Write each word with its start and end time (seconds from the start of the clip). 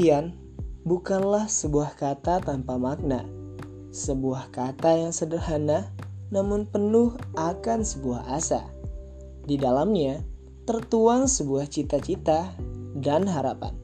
impian 0.00 0.32
bukanlah 0.88 1.44
sebuah 1.44 1.92
kata 1.92 2.40
tanpa 2.40 2.80
makna. 2.80 3.20
Sebuah 3.92 4.48
kata 4.48 4.96
yang 4.96 5.12
sederhana 5.12 5.92
namun 6.32 6.64
penuh 6.64 7.20
akan 7.36 7.84
sebuah 7.84 8.32
asa. 8.32 8.64
Di 9.44 9.60
dalamnya 9.60 10.24
tertuang 10.64 11.28
sebuah 11.28 11.68
cita-cita 11.68 12.48
dan 12.96 13.28
harapan. 13.28 13.76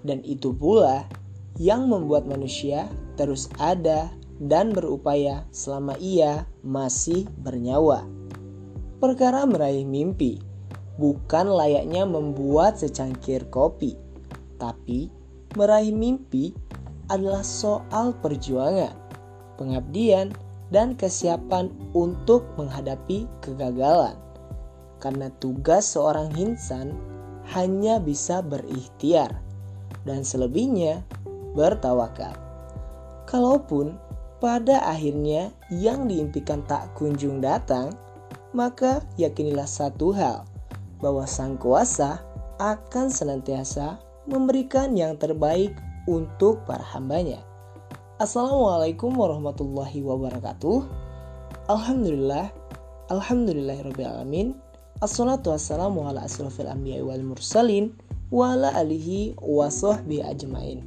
Dan 0.00 0.24
itu 0.24 0.56
pula 0.56 1.04
yang 1.60 1.84
membuat 1.84 2.24
manusia 2.24 2.88
terus 3.20 3.52
ada 3.60 4.08
dan 4.40 4.72
berupaya 4.72 5.44
selama 5.52 6.00
ia 6.00 6.48
masih 6.64 7.28
bernyawa. 7.44 8.08
Perkara 9.04 9.44
meraih 9.44 9.84
mimpi 9.84 10.40
bukan 10.96 11.44
layaknya 11.44 12.08
membuat 12.08 12.80
secangkir 12.80 13.44
kopi, 13.52 14.00
tapi 14.56 15.20
meraih 15.54 15.92
mimpi 15.92 16.56
adalah 17.12 17.44
soal 17.44 18.16
perjuangan, 18.20 18.96
pengabdian, 19.60 20.32
dan 20.72 20.96
kesiapan 20.96 21.68
untuk 21.92 22.48
menghadapi 22.56 23.28
kegagalan. 23.44 24.16
Karena 24.96 25.28
tugas 25.42 25.92
seorang 25.92 26.32
insan 26.40 26.96
hanya 27.52 28.00
bisa 28.00 28.40
berikhtiar 28.40 29.28
dan 30.08 30.24
selebihnya 30.24 31.04
bertawakal. 31.52 32.32
Kalaupun 33.28 34.00
pada 34.40 34.82
akhirnya 34.88 35.52
yang 35.68 36.08
diimpikan 36.08 36.64
tak 36.64 36.90
kunjung 36.96 37.44
datang, 37.44 37.92
maka 38.56 39.04
yakinilah 39.20 39.68
satu 39.68 40.10
hal, 40.16 40.48
bahwa 40.98 41.28
Sang 41.28 41.58
Kuasa 41.60 42.22
akan 42.58 43.10
senantiasa 43.10 43.98
memberikan 44.26 44.94
yang 44.94 45.18
terbaik 45.18 45.74
untuk 46.06 46.62
para 46.66 46.82
hambanya. 46.94 47.42
Assalamualaikum 48.22 49.10
warahmatullahi 49.18 49.98
wabarakatuh. 49.98 50.86
Alhamdulillah, 51.66 52.54
alhamdulillahirrahmanirrahim. 53.10 54.54
Assalatu 55.02 55.50
wassalamu 55.50 56.06
ala 56.06 56.22
asrafil 56.22 56.70
anbiya 56.70 57.02
wal 57.02 57.18
mursalin 57.26 57.90
wa 58.30 58.54
ala 58.54 58.70
alihi 58.78 59.34
wa 59.42 59.66
sahbihi 59.66 60.22
ajmain. 60.22 60.86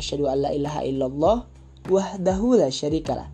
Asyhadu 0.00 0.24
an 0.24 0.48
la 0.48 0.50
ilaha 0.56 0.80
illallah 0.80 1.36
wahdahu 1.92 2.56
la 2.56 2.72
syarikalah 2.72 3.28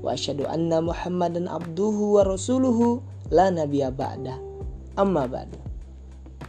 wa 0.00 0.16
asyhadu 0.16 0.48
anna 0.48 0.80
Muhammadan 0.80 1.44
abduhu 1.52 2.16
wa 2.16 2.24
rasuluhu 2.24 3.04
la 3.28 3.52
nabiyya 3.52 3.92
ba'dah. 3.92 4.40
Amma 4.96 5.28
ba'du. 5.28 5.71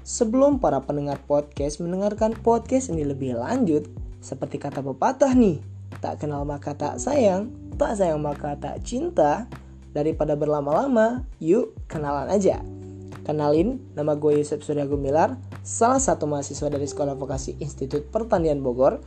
Sebelum 0.04 0.60
para 0.60 0.84
pendengar 0.84 1.16
podcast 1.24 1.80
mendengarkan 1.80 2.36
podcast 2.36 2.92
ini 2.92 3.08
lebih 3.08 3.40
lanjut, 3.40 3.88
seperti 4.20 4.60
kata 4.60 4.84
pepatah 4.84 5.32
nih, 5.32 5.64
tak 6.04 6.20
kenal 6.20 6.44
maka 6.44 6.76
tak 6.76 7.00
sayang, 7.00 7.48
tak 7.80 7.96
sayang 7.96 8.20
maka 8.20 8.60
tak 8.60 8.84
cinta, 8.84 9.48
daripada 9.96 10.36
berlama-lama, 10.36 11.24
yuk 11.40 11.72
kenalan 11.88 12.28
aja. 12.28 12.60
Kenalin, 13.24 13.80
nama 13.96 14.20
gue 14.20 14.44
Yusuf 14.44 14.68
Surya 14.68 14.84
Gumilar, 14.84 15.40
salah 15.64 16.04
satu 16.04 16.28
mahasiswa 16.28 16.68
dari 16.68 16.84
Sekolah 16.84 17.16
Vokasi 17.16 17.56
Institut 17.64 18.12
Pertanian 18.12 18.60
Bogor. 18.60 19.00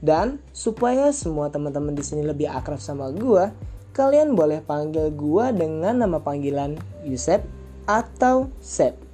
Dan 0.00 0.40
supaya 0.56 1.12
semua 1.12 1.52
teman-teman 1.52 1.92
di 1.92 2.00
sini 2.00 2.24
lebih 2.24 2.48
akrab 2.48 2.80
sama 2.80 3.12
gue, 3.12 3.52
kalian 3.92 4.32
boleh 4.32 4.64
panggil 4.64 5.12
gue 5.12 5.46
dengan 5.52 6.08
nama 6.08 6.22
panggilan 6.22 6.80
Yusuf 7.04 7.44
atau 7.84 8.48
Sep. 8.64 9.07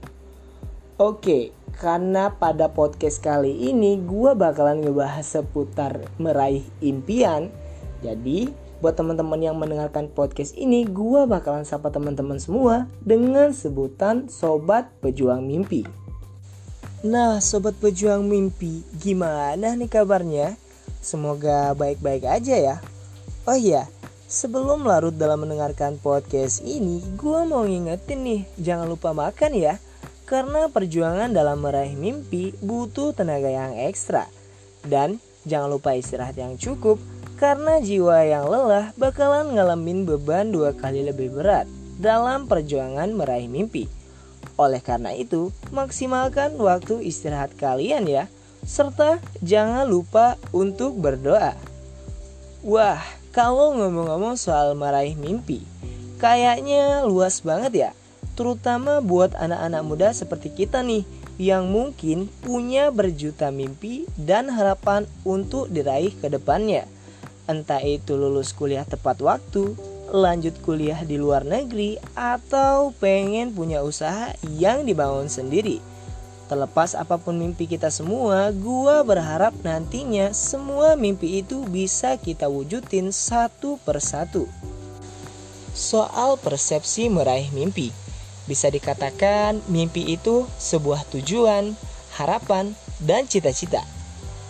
Oke, 0.94 1.50
karena 1.74 2.30
pada 2.38 2.70
podcast 2.70 3.18
kali 3.18 3.66
ini 3.66 3.98
gue 3.98 4.30
bakalan 4.38 4.78
ngebahas 4.78 5.26
seputar 5.26 6.06
meraih 6.22 6.62
impian. 6.78 7.50
Jadi, 7.98 8.54
buat 8.78 8.94
teman-teman 8.94 9.42
yang 9.42 9.58
mendengarkan 9.58 10.06
podcast 10.06 10.54
ini, 10.54 10.86
gue 10.86 11.26
bakalan 11.26 11.66
sapa 11.66 11.90
teman-teman 11.90 12.38
semua 12.38 12.86
dengan 13.02 13.50
sebutan 13.50 14.30
Sobat 14.30 14.86
Pejuang 15.02 15.42
Mimpi. 15.42 15.82
Nah, 17.02 17.42
Sobat 17.42 17.74
Pejuang 17.82 18.22
Mimpi, 18.22 18.86
gimana 19.02 19.74
nih 19.74 19.90
kabarnya? 19.90 20.54
Semoga 21.02 21.74
baik-baik 21.74 22.22
aja 22.22 22.54
ya. 22.54 22.76
Oh 23.50 23.58
iya, 23.58 23.90
Sebelum 24.24 24.82
larut 24.88 25.14
dalam 25.14 25.46
mendengarkan 25.46 25.94
podcast 26.00 26.64
ini, 26.64 26.98
gue 27.14 27.40
mau 27.46 27.62
ngingetin 27.62 28.24
nih, 28.24 28.42
jangan 28.56 28.88
lupa 28.90 29.14
makan 29.14 29.52
ya. 29.54 29.78
Karena 30.24 30.72
perjuangan 30.72 31.32
dalam 31.32 31.60
meraih 31.60 31.96
mimpi 31.96 32.56
butuh 32.64 33.12
tenaga 33.12 33.52
yang 33.52 33.76
ekstra. 33.76 34.24
Dan 34.80 35.20
jangan 35.44 35.68
lupa 35.68 35.92
istirahat 35.92 36.36
yang 36.40 36.56
cukup, 36.56 36.96
karena 37.36 37.80
jiwa 37.82 38.24
yang 38.24 38.48
lelah 38.48 38.96
bakalan 38.96 39.52
ngalamin 39.52 40.08
beban 40.08 40.48
dua 40.48 40.72
kali 40.72 41.04
lebih 41.04 41.34
berat 41.34 41.68
dalam 42.00 42.48
perjuangan 42.48 43.12
meraih 43.12 43.50
mimpi. 43.50 43.86
Oleh 44.54 44.78
karena 44.78 45.10
itu, 45.12 45.50
maksimalkan 45.74 46.54
waktu 46.56 47.02
istirahat 47.04 47.52
kalian 47.58 48.06
ya, 48.06 48.24
serta 48.62 49.18
jangan 49.42 49.84
lupa 49.84 50.38
untuk 50.54 50.94
berdoa. 50.96 51.58
Wah, 52.64 53.02
kalau 53.34 53.74
ngomong-ngomong 53.76 54.38
soal 54.38 54.78
meraih 54.78 55.18
mimpi, 55.18 55.66
kayaknya 56.22 57.02
luas 57.04 57.42
banget 57.42 57.72
ya. 57.74 57.90
Terutama 58.34 58.98
buat 58.98 59.34
anak-anak 59.38 59.82
muda 59.86 60.08
seperti 60.10 60.50
kita 60.50 60.82
nih 60.82 61.06
yang 61.38 61.70
mungkin 61.70 62.30
punya 62.42 62.90
berjuta 62.90 63.50
mimpi 63.50 64.06
dan 64.14 64.50
harapan 64.50 65.06
untuk 65.22 65.70
diraih 65.70 66.14
ke 66.18 66.30
depannya. 66.30 66.86
Entah 67.46 67.82
itu 67.82 68.14
lulus 68.18 68.54
kuliah 68.56 68.86
tepat 68.86 69.20
waktu, 69.22 69.74
lanjut 70.14 70.54
kuliah 70.62 71.02
di 71.02 71.18
luar 71.18 71.44
negeri, 71.44 71.98
atau 72.16 72.94
pengen 72.96 73.52
punya 73.52 73.84
usaha 73.84 74.32
yang 74.56 74.86
dibangun 74.86 75.28
sendiri. 75.28 75.82
Terlepas 76.44 76.92
apa 76.92 77.16
pun 77.16 77.40
mimpi 77.40 77.64
kita 77.64 77.88
semua, 77.88 78.52
gua 78.52 79.00
berharap 79.00 79.52
nantinya 79.64 80.32
semua 80.36 80.92
mimpi 80.92 81.40
itu 81.40 81.64
bisa 81.68 82.20
kita 82.20 82.48
wujudin 82.48 83.12
satu 83.12 83.80
persatu. 83.82 84.44
Soal 85.74 86.38
persepsi 86.38 87.10
meraih 87.10 87.50
mimpi, 87.50 87.90
bisa 88.44 88.68
dikatakan 88.68 89.60
mimpi 89.68 90.16
itu 90.16 90.44
sebuah 90.60 91.08
tujuan, 91.12 91.76
harapan, 92.16 92.76
dan 93.02 93.24
cita-cita. 93.28 93.82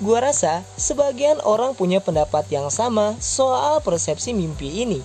Gua 0.02 0.18
rasa 0.18 0.66
sebagian 0.74 1.38
orang 1.46 1.78
punya 1.78 2.02
pendapat 2.02 2.50
yang 2.50 2.68
sama 2.68 3.14
soal 3.22 3.78
persepsi 3.80 4.34
mimpi 4.34 4.82
ini. 4.82 5.00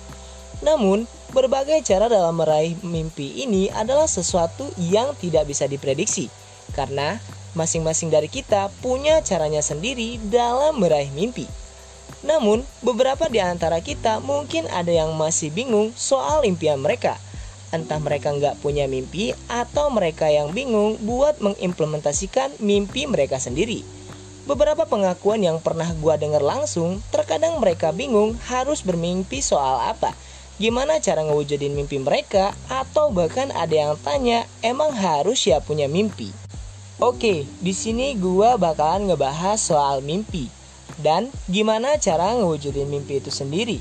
Namun, 0.60 1.06
berbagai 1.30 1.80
cara 1.86 2.10
dalam 2.10 2.36
meraih 2.36 2.76
mimpi 2.82 3.46
ini 3.46 3.70
adalah 3.70 4.10
sesuatu 4.10 4.66
yang 4.76 5.14
tidak 5.16 5.46
bisa 5.46 5.64
diprediksi 5.70 6.28
karena 6.74 7.18
masing-masing 7.54 8.10
dari 8.10 8.30
kita 8.30 8.70
punya 8.82 9.22
caranya 9.22 9.62
sendiri 9.62 10.18
dalam 10.30 10.78
meraih 10.78 11.10
mimpi. 11.14 11.46
Namun, 12.20 12.66
beberapa 12.84 13.30
di 13.32 13.40
antara 13.40 13.80
kita 13.80 14.20
mungkin 14.20 14.68
ada 14.68 14.92
yang 14.92 15.16
masih 15.16 15.48
bingung 15.48 15.94
soal 15.96 16.44
impian 16.44 16.76
mereka. 16.76 17.16
Entah 17.70 18.02
mereka 18.02 18.34
nggak 18.34 18.58
punya 18.58 18.90
mimpi 18.90 19.30
atau 19.46 19.94
mereka 19.94 20.26
yang 20.26 20.50
bingung 20.50 20.98
buat 21.06 21.38
mengimplementasikan 21.38 22.58
mimpi 22.58 23.06
mereka 23.06 23.38
sendiri. 23.38 23.86
Beberapa 24.50 24.82
pengakuan 24.90 25.46
yang 25.46 25.62
pernah 25.62 25.86
gua 26.02 26.18
dengar 26.18 26.42
langsung, 26.42 26.98
terkadang 27.14 27.62
mereka 27.62 27.94
bingung 27.94 28.34
harus 28.50 28.82
bermimpi 28.82 29.38
soal 29.38 29.78
apa. 29.86 30.10
Gimana 30.58 30.98
cara 30.98 31.22
ngewujudin 31.22 31.72
mimpi 31.72 32.02
mereka 32.02 32.52
atau 32.66 33.14
bahkan 33.14 33.54
ada 33.54 33.72
yang 33.72 33.94
tanya, 34.02 34.44
emang 34.60 34.90
harus 34.90 35.46
ya 35.46 35.62
punya 35.62 35.86
mimpi? 35.86 36.34
Oke, 36.98 37.48
di 37.62 37.72
sini 37.72 38.18
gua 38.18 38.58
bakalan 38.58 39.08
ngebahas 39.08 39.56
soal 39.56 40.02
mimpi 40.02 40.50
dan 41.00 41.32
gimana 41.48 41.96
cara 41.96 42.36
ngewujudin 42.36 42.90
mimpi 42.90 43.22
itu 43.22 43.32
sendiri. 43.32 43.80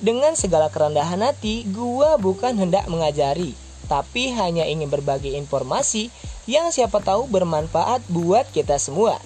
Dengan 0.00 0.32
segala 0.32 0.72
kerendahan 0.72 1.20
hati, 1.20 1.68
gua 1.68 2.16
bukan 2.16 2.56
hendak 2.56 2.88
mengajari, 2.88 3.52
tapi 3.84 4.32
hanya 4.32 4.64
ingin 4.64 4.88
berbagi 4.88 5.36
informasi 5.36 6.08
yang 6.48 6.72
siapa 6.72 7.04
tahu 7.04 7.28
bermanfaat 7.28 8.00
buat 8.08 8.48
kita 8.48 8.80
semua. 8.80 9.20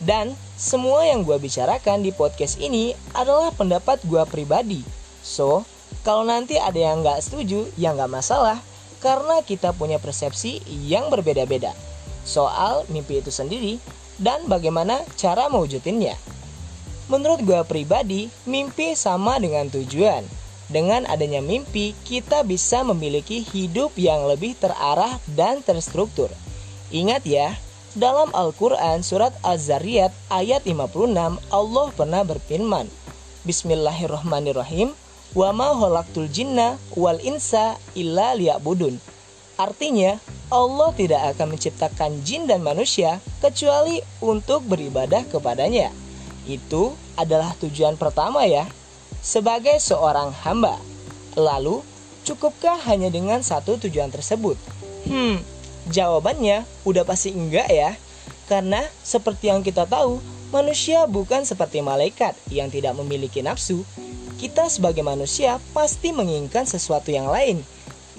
Dan 0.00 0.32
semua 0.56 1.04
yang 1.04 1.28
gua 1.28 1.36
bicarakan 1.36 2.00
di 2.00 2.16
podcast 2.16 2.56
ini 2.56 2.96
adalah 3.12 3.52
pendapat 3.52 4.00
gua 4.08 4.24
pribadi. 4.24 4.80
So, 5.20 5.68
kalau 6.08 6.24
nanti 6.24 6.56
ada 6.56 6.80
yang 6.80 7.04
nggak 7.04 7.20
setuju, 7.20 7.68
ya 7.76 7.92
nggak 7.92 8.08
masalah, 8.08 8.64
karena 9.04 9.44
kita 9.44 9.76
punya 9.76 10.00
persepsi 10.00 10.64
yang 10.88 11.12
berbeda-beda 11.12 11.76
soal 12.28 12.84
mimpi 12.92 13.24
itu 13.24 13.32
sendiri 13.32 13.80
dan 14.20 14.44
bagaimana 14.48 15.00
cara 15.16 15.48
mewujudinnya. 15.48 16.16
Menurut 17.08 17.40
gue 17.40 17.60
pribadi, 17.64 18.28
mimpi 18.44 18.92
sama 18.92 19.40
dengan 19.40 19.72
tujuan. 19.72 20.28
Dengan 20.68 21.08
adanya 21.08 21.40
mimpi, 21.40 21.96
kita 22.04 22.44
bisa 22.44 22.84
memiliki 22.84 23.40
hidup 23.40 23.96
yang 23.96 24.28
lebih 24.28 24.52
terarah 24.60 25.16
dan 25.32 25.64
terstruktur. 25.64 26.28
Ingat 26.92 27.24
ya, 27.24 27.56
Dalam 27.96 28.28
Al-Quran 28.36 29.00
surat 29.00 29.32
Az-Zariyat 29.40 30.12
ayat 30.28 30.68
56 30.68 31.08
Allah 31.48 31.86
pernah 31.96 32.20
berfirman 32.20 32.84
Bismillahirrahmanirrahim 33.48 34.92
Wa 35.32 35.56
ma 35.56 35.72
khalaqtul 35.72 36.28
jinna 36.28 36.76
wal 36.92 37.16
insa 37.24 37.80
illa 37.96 38.36
liya'budun 38.36 39.00
Artinya 39.56 40.20
Allah 40.52 40.92
tidak 40.94 41.32
akan 41.32 41.56
menciptakan 41.56 42.20
jin 42.22 42.44
dan 42.44 42.60
manusia 42.60 43.24
kecuali 43.40 44.04
untuk 44.20 44.68
beribadah 44.68 45.24
kepadanya 45.24 45.88
Itu 46.48 46.96
adalah 47.14 47.52
tujuan 47.60 48.00
pertama 48.00 48.48
ya 48.48 48.64
Sebagai 49.20 49.76
seorang 49.78 50.32
hamba 50.42 50.80
Lalu 51.36 51.84
cukupkah 52.24 52.80
hanya 52.88 53.12
dengan 53.12 53.44
satu 53.44 53.76
tujuan 53.76 54.08
tersebut? 54.08 54.56
Hmm, 55.06 55.40
Jawabannya 55.88 56.68
udah 56.84 57.04
pasti 57.08 57.32
enggak 57.32 57.68
ya. 57.72 57.96
Karena 58.44 58.84
seperti 59.00 59.48
yang 59.48 59.64
kita 59.64 59.88
tahu, 59.88 60.20
manusia 60.52 61.08
bukan 61.08 61.48
seperti 61.48 61.80
malaikat 61.80 62.36
yang 62.52 62.68
tidak 62.68 62.96
memiliki 62.96 63.40
nafsu. 63.40 63.84
Kita 64.36 64.68
sebagai 64.68 65.00
manusia 65.00 65.56
pasti 65.72 66.12
menginginkan 66.12 66.68
sesuatu 66.68 67.08
yang 67.08 67.26
lain. 67.32 67.64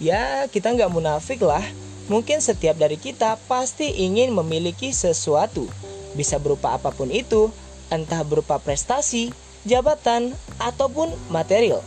Ya, 0.01 0.49
kita 0.49 0.73
nggak 0.73 0.91
munafik 0.91 1.45
lah. 1.45 1.63
Mungkin 2.09 2.41
setiap 2.41 2.73
dari 2.73 2.97
kita 2.97 3.37
pasti 3.45 4.01
ingin 4.01 4.33
memiliki 4.33 4.89
sesuatu. 4.89 5.69
Bisa 6.17 6.41
berupa 6.41 6.73
apa 6.73 6.89
pun 6.89 7.13
itu, 7.13 7.53
entah 7.89 8.21
berupa 8.25 8.57
prestasi, 8.61 9.33
jabatan, 9.65 10.33
ataupun 10.61 11.11
material. 11.29 11.83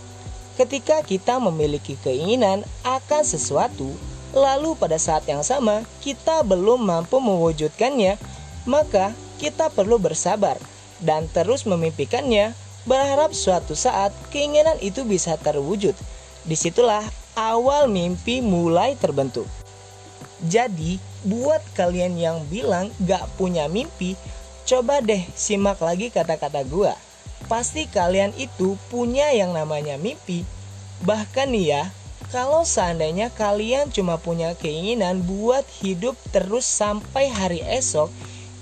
Ketika 0.58 1.00
kita 1.00 1.40
memiliki 1.40 1.96
keinginan 2.04 2.62
akan 2.84 3.22
sesuatu, 3.25 3.88
lalu 4.37 4.76
pada 4.76 5.00
saat 5.00 5.25
yang 5.25 5.40
sama 5.40 5.81
kita 6.04 6.44
belum 6.44 6.84
mampu 6.84 7.19
mewujudkannya, 7.19 8.20
maka 8.69 9.16
kita 9.40 9.72
perlu 9.72 9.96
bersabar 9.96 10.60
dan 11.02 11.26
terus 11.32 11.66
memimpikannya, 11.66 12.54
berharap 12.87 13.34
suatu 13.34 13.75
saat 13.75 14.14
keinginan 14.31 14.78
itu 14.78 15.02
bisa 15.02 15.34
terwujud. 15.38 15.94
Di 16.43 16.54
situlah 16.58 17.02
awal 17.38 17.90
mimpi 17.90 18.43
mulai 18.43 18.94
terbentuk. 18.99 19.46
Jadi, 20.43 20.99
buat 21.22 21.62
kalian 21.78 22.19
yang 22.19 22.38
bilang 22.50 22.90
gak 23.06 23.31
punya 23.38 23.70
mimpi, 23.70 24.19
coba 24.67 25.03
deh 25.03 25.23
simak 25.35 25.79
lagi 25.82 26.09
kata-kata 26.09 26.62
gua. 26.67 26.94
Pasti 27.50 27.91
kalian 27.91 28.32
itu 28.38 28.79
punya 28.88 29.29
yang 29.35 29.53
namanya 29.53 29.99
mimpi. 29.99 30.47
Bahkan 31.03 31.50
nih 31.50 31.67
ya, 31.75 31.82
kalau 32.31 32.64
seandainya 32.64 33.29
kalian 33.35 33.91
cuma 33.93 34.17
punya 34.17 34.55
keinginan 34.56 35.20
buat 35.26 35.67
hidup 35.82 36.14
terus 36.31 36.64
sampai 36.64 37.29
hari 37.29 37.61
esok, 37.61 38.09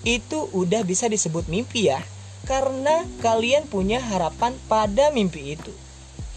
itu 0.02 0.48
udah 0.56 0.82
bisa 0.82 1.06
disebut 1.06 1.46
mimpi 1.46 1.92
ya. 1.92 2.00
Karena 2.48 3.04
kalian 3.20 3.68
punya 3.68 4.00
harapan 4.00 4.56
pada 4.66 5.12
mimpi 5.12 5.54
itu. 5.54 5.70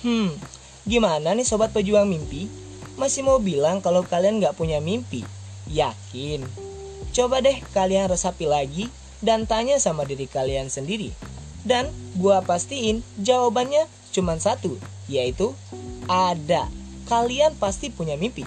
Hmm, 0.03 0.35
gimana 0.83 1.31
nih 1.31 1.47
sobat 1.47 1.71
pejuang 1.71 2.05
mimpi? 2.05 2.51
Masih 2.99 3.25
mau 3.25 3.39
bilang 3.41 3.81
kalau 3.81 4.05
kalian 4.05 4.43
gak 4.43 4.59
punya 4.59 4.77
mimpi? 4.83 5.25
Yakin? 5.71 6.43
Coba 7.15 7.39
deh 7.41 7.57
kalian 7.73 8.11
resapi 8.11 8.45
lagi 8.45 8.91
dan 9.23 9.47
tanya 9.47 9.79
sama 9.79 10.03
diri 10.03 10.27
kalian 10.27 10.67
sendiri. 10.67 11.15
Dan 11.63 11.87
gua 12.19 12.43
pastiin 12.43 12.99
jawabannya 13.23 13.87
cuma 14.11 14.35
satu, 14.35 14.75
yaitu 15.07 15.55
ada 16.11 16.67
kalian 17.07 17.55
pasti 17.55 17.87
punya 17.87 18.19
mimpi. 18.19 18.43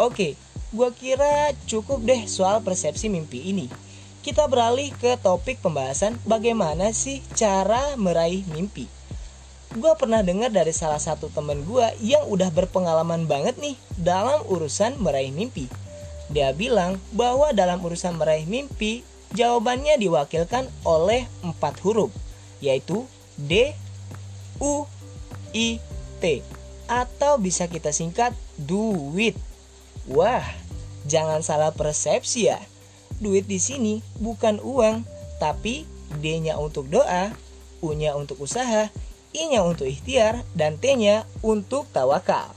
Oke, 0.00 0.34
gue 0.72 0.88
kira 0.96 1.52
cukup 1.68 2.00
deh 2.02 2.24
soal 2.26 2.64
persepsi 2.64 3.12
mimpi 3.12 3.52
ini. 3.52 3.68
Kita 4.22 4.46
beralih 4.46 4.94
ke 4.96 5.18
topik 5.18 5.60
pembahasan 5.60 6.14
bagaimana 6.24 6.94
sih 6.94 7.20
cara 7.34 7.98
meraih 7.98 8.46
mimpi. 8.50 8.86
Gue 9.72 9.92
pernah 9.96 10.20
dengar 10.20 10.52
dari 10.52 10.70
salah 10.70 11.00
satu 11.00 11.32
temen 11.32 11.64
gue 11.64 11.86
yang 12.04 12.28
udah 12.28 12.52
berpengalaman 12.52 13.24
banget 13.24 13.56
nih 13.56 13.76
dalam 13.96 14.44
urusan 14.48 15.00
meraih 15.00 15.32
mimpi. 15.32 15.66
Dia 16.32 16.56
bilang 16.56 16.96
bahwa 17.12 17.52
dalam 17.52 17.80
urusan 17.80 18.16
meraih 18.16 18.48
mimpi, 18.48 19.04
jawabannya 19.32 19.96
diwakilkan 19.96 20.68
oleh 20.84 21.28
empat 21.44 21.80
huruf, 21.84 22.12
yaitu 22.60 23.04
D, 23.36 23.72
U, 24.60 24.84
I, 25.56 25.80
T 26.20 26.44
atau 26.92 27.40
bisa 27.40 27.66
kita 27.66 27.88
singkat 27.90 28.36
duit. 28.60 29.32
Wah, 30.04 30.44
jangan 31.08 31.40
salah 31.40 31.72
persepsi 31.72 32.52
ya. 32.52 32.60
Duit 33.22 33.48
di 33.48 33.56
sini 33.56 34.04
bukan 34.20 34.60
uang, 34.60 35.06
tapi 35.40 35.88
D-nya 36.20 36.60
untuk 36.60 36.90
doa, 36.92 37.32
U-nya 37.80 38.12
untuk 38.18 38.44
usaha, 38.44 38.92
I-nya 39.32 39.64
untuk 39.64 39.88
ikhtiar, 39.88 40.44
dan 40.52 40.76
T-nya 40.76 41.24
untuk 41.40 41.88
tawakal. 41.94 42.52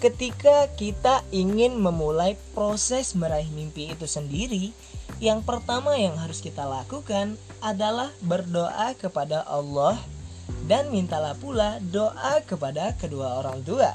Ketika 0.00 0.70
kita 0.80 1.20
ingin 1.28 1.76
memulai 1.76 2.38
proses 2.56 3.12
meraih 3.12 3.48
mimpi 3.52 3.92
itu 3.92 4.08
sendiri, 4.08 4.72
yang 5.20 5.44
pertama 5.44 6.00
yang 6.00 6.16
harus 6.16 6.40
kita 6.40 6.64
lakukan 6.64 7.36
adalah 7.60 8.08
berdoa 8.24 8.96
kepada 8.96 9.44
Allah 9.44 10.00
dan 10.64 10.88
mintalah 10.88 11.36
pula 11.36 11.76
doa 11.92 12.40
kepada 12.48 12.96
kedua 12.96 13.36
orang 13.44 13.60
tua. 13.60 13.92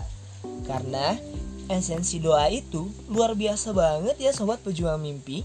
Karena 0.69 1.18
esensi 1.66 2.22
doa 2.22 2.45
itu 2.54 2.94
luar 3.10 3.33
biasa 3.33 3.74
banget 3.74 4.22
ya 4.22 4.31
sobat 4.38 4.62
pejuang 4.62 5.01
mimpi. 5.01 5.42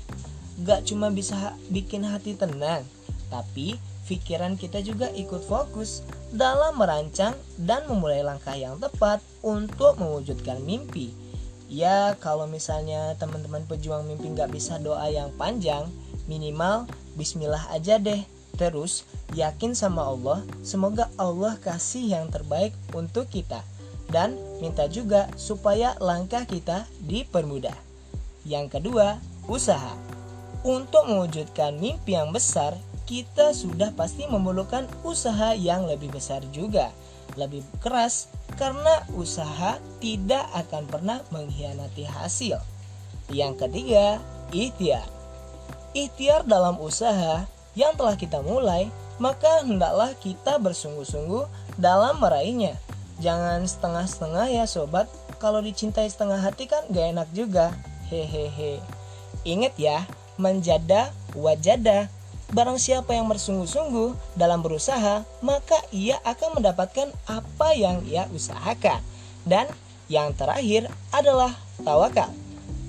Gak 0.60 0.92
cuma 0.92 1.08
bisa 1.08 1.56
bikin 1.72 2.04
hati 2.04 2.36
tenang, 2.36 2.84
tapi 3.32 3.80
pikiran 4.04 4.60
kita 4.60 4.84
juga 4.84 5.08
ikut 5.16 5.48
fokus 5.48 6.04
dalam 6.28 6.76
merancang 6.76 7.32
dan 7.56 7.88
memulai 7.88 8.20
langkah 8.20 8.52
yang 8.52 8.76
tepat 8.76 9.24
untuk 9.40 9.96
mewujudkan 9.96 10.60
mimpi. 10.60 11.29
Ya 11.70 12.18
kalau 12.18 12.50
misalnya 12.50 13.14
teman-teman 13.14 13.62
pejuang 13.70 14.02
mimpi 14.10 14.34
gak 14.34 14.50
bisa 14.50 14.82
doa 14.82 15.06
yang 15.06 15.30
panjang, 15.38 15.86
minimal 16.26 16.90
bismillah 17.14 17.70
aja 17.70 17.96
deh 18.02 18.26
Terus, 18.60 19.08
yakin 19.32 19.72
sama 19.72 20.04
Allah, 20.04 20.44
semoga 20.60 21.08
Allah 21.16 21.56
kasih 21.56 22.12
yang 22.12 22.28
terbaik 22.28 22.76
untuk 22.92 23.24
kita. 23.32 23.64
Dan 24.12 24.36
minta 24.60 24.84
juga 24.84 25.32
supaya 25.40 25.96
langkah 25.96 26.44
kita 26.44 26.84
dipermudah. 27.00 27.72
Yang 28.44 28.76
kedua, 28.76 29.16
usaha. 29.48 29.96
Untuk 30.60 31.08
mewujudkan 31.08 31.80
mimpi 31.80 32.20
yang 32.20 32.36
besar, 32.36 32.76
kita 33.10 33.50
sudah 33.50 33.90
pasti 33.98 34.22
memerlukan 34.30 34.86
usaha 35.02 35.50
yang 35.58 35.82
lebih 35.90 36.14
besar 36.14 36.46
juga. 36.54 36.94
Lebih 37.34 37.66
keras, 37.82 38.30
karena 38.54 39.02
usaha 39.18 39.82
tidak 39.98 40.46
akan 40.54 40.86
pernah 40.86 41.18
mengkhianati 41.34 42.06
hasil. 42.06 42.62
Yang 43.34 43.66
ketiga, 43.66 44.22
ikhtiar. 44.54 45.10
Ikhtiar 45.90 46.46
dalam 46.46 46.78
usaha 46.78 47.50
yang 47.74 47.98
telah 47.98 48.14
kita 48.14 48.46
mulai, 48.46 48.86
maka 49.18 49.66
hendaklah 49.66 50.14
kita 50.22 50.62
bersungguh-sungguh 50.62 51.50
dalam 51.82 52.22
meraihnya. 52.22 52.78
Jangan 53.18 53.66
setengah-setengah 53.66 54.54
ya 54.54 54.64
sobat, 54.70 55.10
kalau 55.42 55.58
dicintai 55.58 56.06
setengah 56.06 56.38
hati 56.38 56.70
kan 56.70 56.86
gak 56.94 57.10
enak 57.10 57.28
juga. 57.34 57.74
Hehehe. 58.06 58.78
Ingat 59.42 59.74
ya, 59.82 60.06
menjada 60.38 61.10
wajada. 61.34 62.06
Barang 62.50 62.82
siapa 62.82 63.14
yang 63.14 63.30
bersungguh-sungguh 63.30 64.34
dalam 64.34 64.58
berusaha, 64.58 65.22
maka 65.38 65.78
ia 65.94 66.18
akan 66.26 66.58
mendapatkan 66.58 67.06
apa 67.30 67.68
yang 67.78 68.02
ia 68.02 68.26
usahakan. 68.34 68.98
Dan 69.46 69.70
yang 70.10 70.34
terakhir 70.34 70.90
adalah 71.14 71.54
tawakal. 71.86 72.26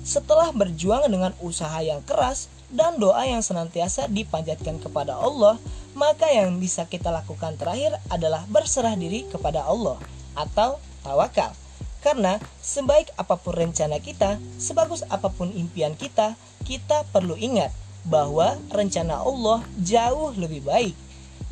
Setelah 0.02 0.50
berjuang 0.50 1.06
dengan 1.06 1.30
usaha 1.38 1.78
yang 1.78 2.02
keras, 2.02 2.50
dan 2.72 2.98
doa 2.98 3.22
yang 3.22 3.44
senantiasa 3.44 4.10
dipanjatkan 4.10 4.82
kepada 4.82 5.14
Allah, 5.14 5.60
maka 5.94 6.26
yang 6.32 6.56
bisa 6.58 6.88
kita 6.88 7.12
lakukan 7.12 7.54
terakhir 7.60 7.94
adalah 8.08 8.42
berserah 8.48 8.96
diri 8.98 9.28
kepada 9.28 9.62
Allah 9.62 10.00
atau 10.34 10.80
tawakal. 11.04 11.54
Karena 12.02 12.42
sebaik 12.58 13.14
apa 13.14 13.38
pun 13.38 13.54
rencana 13.54 14.02
kita, 14.02 14.42
sebagus 14.58 15.06
apa 15.06 15.30
pun 15.30 15.54
impian 15.54 15.94
kita, 15.94 16.34
kita 16.66 17.06
perlu 17.14 17.38
ingat 17.38 17.70
bahwa 18.06 18.58
rencana 18.70 19.22
Allah 19.22 19.62
jauh 19.78 20.34
lebih 20.34 20.66
baik. 20.66 20.96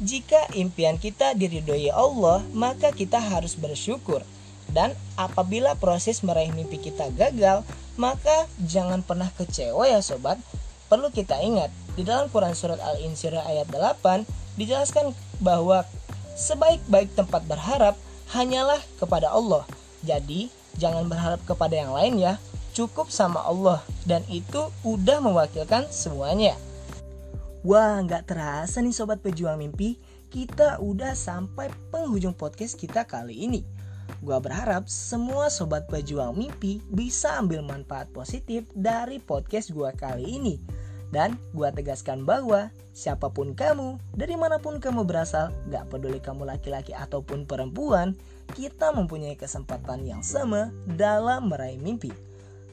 Jika 0.00 0.50
impian 0.56 0.96
kita 0.96 1.36
diridhoi 1.36 1.92
Allah, 1.92 2.40
maka 2.56 2.90
kita 2.90 3.20
harus 3.20 3.52
bersyukur. 3.54 4.24
Dan 4.70 4.94
apabila 5.18 5.76
proses 5.76 6.22
meraih 6.22 6.54
mimpi 6.54 6.80
kita 6.80 7.10
gagal, 7.12 7.66
maka 8.00 8.48
jangan 8.64 9.04
pernah 9.04 9.28
kecewa 9.34 9.84
ya 9.84 10.00
sobat, 10.00 10.40
Perlu 10.90 11.06
kita 11.14 11.38
ingat, 11.38 11.70
di 11.94 12.02
dalam 12.02 12.26
Quran 12.34 12.50
Surat 12.50 12.82
Al-Insyirah 12.82 13.46
ayat 13.46 13.70
8 13.70 14.26
dijelaskan 14.58 15.14
bahwa 15.38 15.86
sebaik-baik 16.34 17.14
tempat 17.14 17.46
berharap 17.46 17.94
hanyalah 18.34 18.82
kepada 18.98 19.30
Allah. 19.30 19.62
Jadi, 20.02 20.50
jangan 20.82 21.06
berharap 21.06 21.38
kepada 21.46 21.78
yang 21.78 21.94
lain 21.94 22.18
ya. 22.18 22.42
cukup 22.74 23.10
sama 23.10 23.38
Allah 23.38 23.82
dan 24.10 24.26
itu 24.26 24.74
udah 24.82 25.22
mewakilkan 25.22 25.86
semuanya. 25.94 26.58
Wah, 27.62 28.02
nggak 28.02 28.26
terasa 28.26 28.82
nih 28.82 28.90
sobat 28.90 29.22
pejuang 29.22 29.62
mimpi, 29.62 30.02
kita 30.26 30.82
udah 30.82 31.14
sampai 31.14 31.70
penghujung 31.94 32.34
podcast 32.34 32.74
kita 32.74 33.06
kali 33.06 33.46
ini. 33.46 33.62
Gua 34.18 34.42
berharap 34.42 34.90
semua 34.90 35.46
sobat 35.46 35.86
pejuang 35.86 36.34
mimpi 36.34 36.82
bisa 36.90 37.38
ambil 37.38 37.62
manfaat 37.62 38.10
positif 38.10 38.66
dari 38.74 39.22
podcast 39.22 39.70
gua 39.70 39.94
kali 39.94 40.26
ini. 40.26 40.58
Dan 41.14 41.38
gua 41.54 41.70
tegaskan 41.70 42.26
bahwa 42.26 42.74
siapa 42.90 43.30
pun 43.30 43.54
kamu, 43.54 43.98
dari 44.14 44.34
mana 44.34 44.58
pun 44.58 44.82
kamu 44.82 45.06
berasal, 45.06 45.54
gak 45.70 45.86
peduli 45.90 46.18
kamu 46.18 46.46
laki-laki 46.46 46.90
ataupun 46.94 47.46
perempuan, 47.46 48.18
kita 48.54 48.90
mempunyai 48.90 49.38
kesempatan 49.38 50.02
yang 50.02 50.22
sama 50.26 50.74
dalam 50.98 51.50
meraih 51.50 51.78
mimpi. 51.78 52.10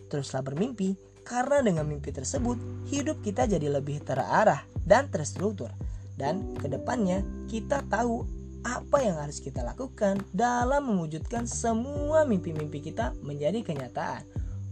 Teruslah 0.07 0.45
bermimpi, 0.45 0.95
karena 1.27 1.59
dengan 1.59 1.83
mimpi 1.83 2.15
tersebut, 2.15 2.55
hidup 2.87 3.19
kita 3.19 3.43
jadi 3.43 3.67
lebih 3.67 3.99
terarah 3.99 4.63
dan 4.87 5.11
terstruktur. 5.11 5.67
Dan 6.15 6.55
ke 6.55 6.71
depannya 6.71 7.21
kita 7.51 7.83
tahu 7.91 8.23
apa 8.63 9.03
yang 9.03 9.19
harus 9.19 9.43
kita 9.43 9.59
lakukan 9.61 10.23
dalam 10.31 10.87
mewujudkan 10.87 11.43
semua 11.43 12.23
mimpi-mimpi 12.23 12.79
kita 12.79 13.11
menjadi 13.19 13.59
kenyataan. 13.59 14.23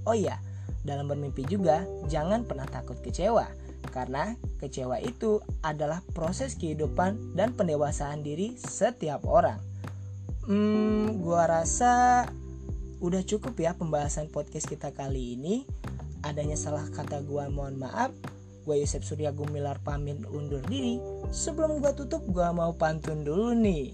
Oh 0.08 0.16
iya, 0.16 0.40
dalam 0.88 1.12
bermimpi 1.12 1.44
juga 1.44 1.84
jangan 2.08 2.48
pernah 2.48 2.66
takut 2.72 2.98
kecewa 3.04 3.52
karena 3.94 4.34
kecewa 4.58 4.98
itu 5.00 5.40
adalah 5.62 6.02
proses 6.12 6.58
kehidupan 6.58 7.38
dan 7.38 7.54
pendewasaan 7.54 8.26
diri 8.26 8.58
setiap 8.58 9.24
orang. 9.28 9.62
Hmm, 10.46 11.22
gua 11.22 11.50
rasa 11.50 12.26
udah 13.02 13.22
cukup 13.26 13.54
ya 13.60 13.74
pembahasan 13.78 14.30
podcast 14.30 14.66
kita 14.70 14.94
kali 14.94 15.38
ini. 15.38 15.66
Adanya 16.26 16.58
salah 16.58 16.90
kata 16.90 17.22
gua 17.22 17.46
mohon 17.54 17.78
maaf. 17.78 18.10
Gue 18.66 18.82
Yusuf 18.82 19.06
Surya 19.06 19.30
Gumilar 19.30 19.78
pamit 19.86 20.18
undur 20.26 20.58
diri. 20.66 20.98
Sebelum 21.30 21.86
gue 21.86 21.94
tutup, 21.94 22.26
gue 22.26 22.50
mau 22.50 22.74
pantun 22.74 23.22
dulu 23.22 23.54
nih. 23.54 23.94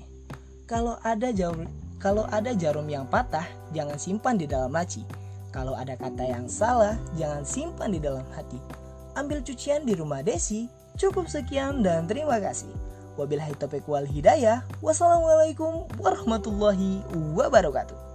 Kalau 0.64 0.96
ada 1.04 1.36
jarum, 1.36 1.68
kalau 2.00 2.24
ada 2.32 2.56
jarum 2.56 2.88
yang 2.88 3.04
patah, 3.04 3.44
jangan 3.76 4.00
simpan 4.00 4.40
di 4.40 4.48
dalam 4.48 4.72
laci. 4.72 5.04
Kalau 5.52 5.76
ada 5.76 6.00
kata 6.00 6.24
yang 6.24 6.48
salah, 6.48 6.96
jangan 7.20 7.44
simpan 7.44 7.92
di 7.92 8.00
dalam 8.00 8.24
hati. 8.32 8.56
Ambil 9.20 9.44
cucian 9.44 9.84
di 9.84 9.92
rumah 9.92 10.24
Desi. 10.24 10.72
Cukup 10.96 11.28
sekian 11.28 11.84
dan 11.84 12.08
terima 12.08 12.40
kasih. 12.40 12.72
Wabillahi 13.20 13.60
taufiq 13.60 13.84
wal 13.92 14.08
hidayah. 14.08 14.64
Wassalamualaikum 14.80 15.84
warahmatullahi 16.00 17.04
wabarakatuh. 17.36 18.11